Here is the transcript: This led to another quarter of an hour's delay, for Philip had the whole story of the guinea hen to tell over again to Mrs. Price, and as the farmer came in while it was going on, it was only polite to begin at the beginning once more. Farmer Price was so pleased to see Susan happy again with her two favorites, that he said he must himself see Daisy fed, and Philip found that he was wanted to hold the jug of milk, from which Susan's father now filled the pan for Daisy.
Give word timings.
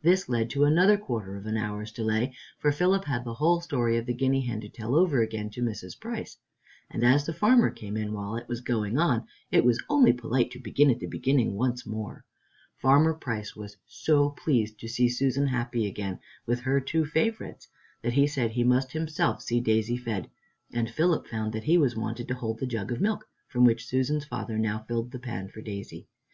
This 0.00 0.26
led 0.26 0.48
to 0.52 0.64
another 0.64 0.96
quarter 0.96 1.36
of 1.36 1.44
an 1.44 1.58
hour's 1.58 1.92
delay, 1.92 2.32
for 2.58 2.72
Philip 2.72 3.04
had 3.04 3.24
the 3.24 3.34
whole 3.34 3.60
story 3.60 3.98
of 3.98 4.06
the 4.06 4.14
guinea 4.14 4.40
hen 4.40 4.62
to 4.62 4.70
tell 4.70 4.94
over 4.94 5.20
again 5.20 5.50
to 5.50 5.60
Mrs. 5.60 6.00
Price, 6.00 6.38
and 6.90 7.04
as 7.04 7.26
the 7.26 7.34
farmer 7.34 7.68
came 7.68 7.94
in 7.94 8.14
while 8.14 8.36
it 8.36 8.48
was 8.48 8.62
going 8.62 8.96
on, 8.96 9.26
it 9.52 9.66
was 9.66 9.84
only 9.90 10.14
polite 10.14 10.50
to 10.52 10.58
begin 10.58 10.90
at 10.90 10.98
the 10.98 11.06
beginning 11.06 11.56
once 11.56 11.84
more. 11.84 12.24
Farmer 12.78 13.12
Price 13.12 13.54
was 13.54 13.76
so 13.86 14.30
pleased 14.30 14.80
to 14.80 14.88
see 14.88 15.10
Susan 15.10 15.48
happy 15.48 15.86
again 15.86 16.20
with 16.46 16.60
her 16.60 16.80
two 16.80 17.04
favorites, 17.04 17.68
that 18.00 18.14
he 18.14 18.26
said 18.26 18.52
he 18.52 18.64
must 18.64 18.92
himself 18.92 19.42
see 19.42 19.60
Daisy 19.60 19.98
fed, 19.98 20.30
and 20.72 20.88
Philip 20.88 21.26
found 21.26 21.52
that 21.52 21.64
he 21.64 21.76
was 21.76 21.94
wanted 21.94 22.28
to 22.28 22.34
hold 22.34 22.60
the 22.60 22.66
jug 22.66 22.90
of 22.92 23.02
milk, 23.02 23.28
from 23.46 23.66
which 23.66 23.84
Susan's 23.84 24.24
father 24.24 24.56
now 24.56 24.78
filled 24.88 25.10
the 25.10 25.18
pan 25.18 25.48
for 25.50 25.60
Daisy. 25.60 26.08